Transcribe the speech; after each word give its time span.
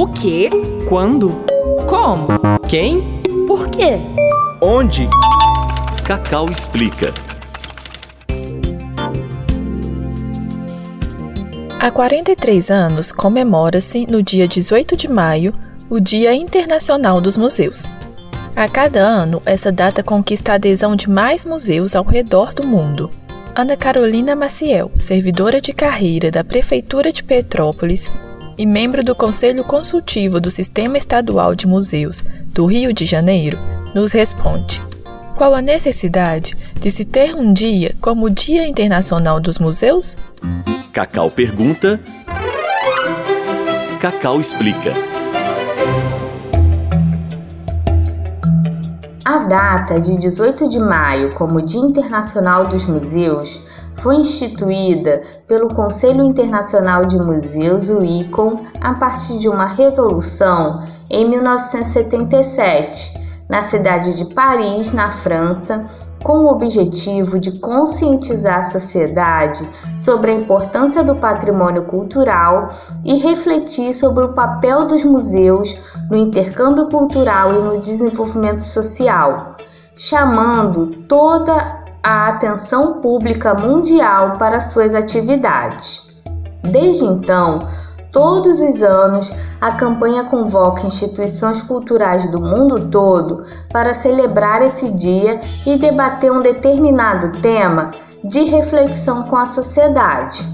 O 0.00 0.06
quê? 0.06 0.48
Quando? 0.88 1.28
Como? 1.86 2.28
Quem? 2.66 3.20
Por 3.46 3.68
quê? 3.68 3.98
Onde? 4.58 5.06
Cacau 6.02 6.48
explica. 6.48 7.12
Há 11.78 11.90
43 11.90 12.70
anos 12.70 13.12
comemora-se, 13.12 14.06
no 14.06 14.22
dia 14.22 14.48
18 14.48 14.96
de 14.96 15.06
maio, 15.06 15.52
o 15.90 16.00
Dia 16.00 16.32
Internacional 16.32 17.20
dos 17.20 17.36
Museus. 17.36 17.84
A 18.56 18.66
cada 18.70 19.00
ano, 19.00 19.42
essa 19.44 19.70
data 19.70 20.02
conquista 20.02 20.52
a 20.52 20.54
adesão 20.54 20.96
de 20.96 21.10
mais 21.10 21.44
museus 21.44 21.94
ao 21.94 22.04
redor 22.04 22.54
do 22.54 22.66
mundo. 22.66 23.10
Ana 23.54 23.76
Carolina 23.76 24.34
Maciel, 24.34 24.90
servidora 24.96 25.60
de 25.60 25.74
carreira 25.74 26.30
da 26.30 26.42
Prefeitura 26.42 27.12
de 27.12 27.22
Petrópolis 27.22 28.10
e 28.60 28.66
membro 28.66 29.02
do 29.02 29.14
Conselho 29.14 29.64
Consultivo 29.64 30.38
do 30.38 30.50
Sistema 30.50 30.98
Estadual 30.98 31.54
de 31.54 31.66
Museus 31.66 32.22
do 32.52 32.66
Rio 32.66 32.92
de 32.92 33.06
Janeiro, 33.06 33.58
nos 33.94 34.12
responde: 34.12 34.82
Qual 35.34 35.54
a 35.54 35.62
necessidade 35.62 36.54
de 36.78 36.90
se 36.90 37.06
ter 37.06 37.34
um 37.34 37.54
dia 37.54 37.96
como 38.02 38.26
o 38.26 38.30
Dia 38.30 38.68
Internacional 38.68 39.40
dos 39.40 39.58
Museus? 39.58 40.18
Cacau 40.92 41.30
pergunta. 41.30 41.98
Cacau 43.98 44.38
explica. 44.38 44.92
A 49.24 49.38
data 49.38 49.98
de 49.98 50.18
18 50.18 50.68
de 50.68 50.80
maio 50.80 51.34
como 51.34 51.64
Dia 51.64 51.80
Internacional 51.80 52.66
dos 52.66 52.84
Museus 52.84 53.69
foi 54.02 54.16
instituída 54.16 55.22
pelo 55.46 55.74
Conselho 55.74 56.24
Internacional 56.24 57.04
de 57.04 57.16
Museus, 57.18 57.88
o 57.88 58.04
ICOM, 58.04 58.54
a 58.80 58.94
partir 58.94 59.38
de 59.38 59.48
uma 59.48 59.66
resolução 59.66 60.82
em 61.10 61.28
1977, 61.28 63.20
na 63.48 63.60
cidade 63.60 64.16
de 64.16 64.32
Paris, 64.34 64.92
na 64.92 65.10
França, 65.10 65.88
com 66.22 66.38
o 66.38 66.52
objetivo 66.52 67.40
de 67.40 67.58
conscientizar 67.58 68.58
a 68.58 68.62
sociedade 68.62 69.66
sobre 69.98 70.30
a 70.30 70.34
importância 70.34 71.02
do 71.02 71.16
patrimônio 71.16 71.84
cultural 71.84 72.74
e 73.04 73.16
refletir 73.18 73.94
sobre 73.94 74.24
o 74.24 74.34
papel 74.34 74.86
dos 74.86 75.02
museus 75.02 75.80
no 76.10 76.16
intercâmbio 76.16 76.88
cultural 76.88 77.54
e 77.54 77.58
no 77.58 77.80
desenvolvimento 77.80 78.62
social, 78.62 79.56
chamando 79.96 80.88
toda 81.08 81.89
a 82.02 82.28
atenção 82.28 83.00
pública 83.00 83.54
mundial 83.54 84.34
para 84.38 84.60
suas 84.60 84.94
atividades. 84.94 86.08
Desde 86.62 87.04
então, 87.04 87.58
todos 88.12 88.60
os 88.60 88.82
anos, 88.82 89.32
a 89.60 89.72
campanha 89.72 90.24
convoca 90.24 90.86
instituições 90.86 91.62
culturais 91.62 92.30
do 92.30 92.40
mundo 92.40 92.88
todo 92.90 93.44
para 93.72 93.94
celebrar 93.94 94.62
esse 94.62 94.90
dia 94.92 95.40
e 95.66 95.76
debater 95.76 96.32
um 96.32 96.40
determinado 96.40 97.40
tema 97.40 97.90
de 98.24 98.44
reflexão 98.44 99.22
com 99.24 99.36
a 99.36 99.46
sociedade, 99.46 100.44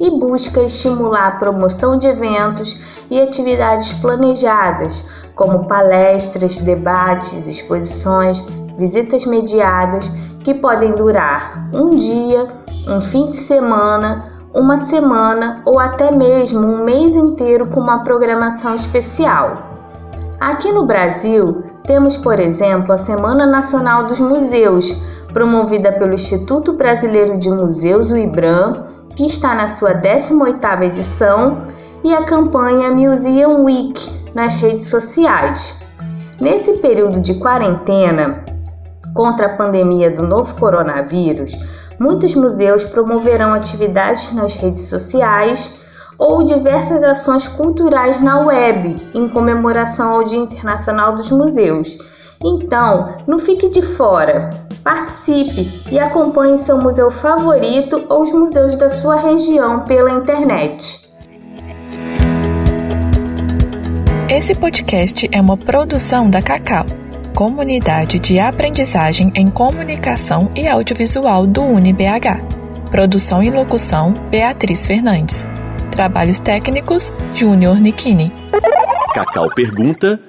e 0.00 0.18
busca 0.18 0.62
estimular 0.62 1.26
a 1.26 1.36
promoção 1.36 1.96
de 1.96 2.08
eventos 2.08 2.82
e 3.10 3.20
atividades 3.20 3.92
planejadas, 3.92 5.04
como 5.34 5.66
palestras, 5.66 6.58
debates, 6.58 7.46
exposições, 7.46 8.40
visitas 8.78 9.24
mediadas 9.24 10.08
que 10.44 10.54
podem 10.54 10.94
durar 10.94 11.68
um 11.72 11.90
dia, 11.90 12.48
um 12.88 13.00
fim 13.00 13.28
de 13.28 13.36
semana 13.36 14.32
uma 14.54 14.76
semana 14.76 15.62
ou 15.64 15.80
até 15.80 16.14
mesmo 16.14 16.60
um 16.60 16.84
mês 16.84 17.16
inteiro 17.16 17.68
com 17.68 17.80
uma 17.80 18.02
programação 18.02 18.74
especial. 18.74 19.54
Aqui 20.38 20.70
no 20.72 20.86
Brasil, 20.86 21.64
temos, 21.84 22.16
por 22.16 22.38
exemplo, 22.38 22.92
a 22.92 22.96
Semana 22.96 23.46
Nacional 23.46 24.06
dos 24.06 24.20
Museus, 24.20 24.92
promovida 25.32 25.92
pelo 25.92 26.14
Instituto 26.14 26.74
Brasileiro 26.74 27.38
de 27.38 27.48
Museus, 27.48 28.10
o 28.10 28.18
IBRAM, 28.18 28.72
que 29.16 29.26
está 29.26 29.54
na 29.54 29.66
sua 29.66 29.94
18ª 29.94 30.84
edição, 30.84 31.68
e 32.04 32.12
a 32.12 32.24
campanha 32.24 32.90
Museum 32.90 33.64
Week 33.64 33.94
nas 34.34 34.56
redes 34.56 34.88
sociais. 34.88 35.80
Nesse 36.40 36.72
período 36.80 37.20
de 37.20 37.34
quarentena 37.34 38.44
contra 39.14 39.46
a 39.46 39.56
pandemia 39.56 40.10
do 40.10 40.26
novo 40.26 40.54
coronavírus, 40.58 41.52
Muitos 42.02 42.34
museus 42.34 42.82
promoverão 42.82 43.52
atividades 43.52 44.32
nas 44.32 44.56
redes 44.56 44.88
sociais 44.88 45.78
ou 46.18 46.44
diversas 46.44 47.00
ações 47.04 47.46
culturais 47.46 48.20
na 48.20 48.40
web 48.40 48.96
em 49.14 49.28
comemoração 49.28 50.14
ao 50.14 50.24
Dia 50.24 50.40
Internacional 50.40 51.14
dos 51.14 51.30
Museus. 51.30 51.96
Então, 52.44 53.14
não 53.26 53.38
fique 53.38 53.68
de 53.68 53.82
fora. 53.82 54.50
Participe 54.82 55.70
e 55.90 55.98
acompanhe 55.98 56.58
seu 56.58 56.78
museu 56.78 57.10
favorito 57.10 58.04
ou 58.08 58.22
os 58.22 58.32
museus 58.32 58.76
da 58.76 58.90
sua 58.90 59.16
região 59.16 59.80
pela 59.80 60.10
internet. 60.10 61.10
Esse 64.28 64.54
podcast 64.54 65.28
é 65.30 65.40
uma 65.40 65.56
produção 65.56 66.28
da 66.28 66.40
Cacau 66.42 66.86
Comunidade 67.34 68.18
de 68.18 68.38
Aprendizagem 68.38 69.32
em 69.34 69.50
Comunicação 69.50 70.50
e 70.54 70.68
Audiovisual 70.68 71.46
do 71.46 71.62
UniBH. 71.62 72.90
Produção 72.90 73.42
e 73.42 73.50
locução: 73.50 74.12
Beatriz 74.30 74.86
Fernandes. 74.86 75.46
Trabalhos 75.90 76.40
técnicos: 76.40 77.12
Júnior 77.34 77.80
Nikini. 77.80 78.32
Cacau 79.14 79.48
pergunta, 79.54 80.20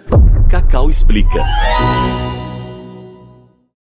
Cacau 0.50 0.90
explica. 0.90 1.44